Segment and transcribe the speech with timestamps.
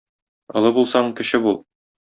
[0.61, 1.65] Олы булсаң, кече бул!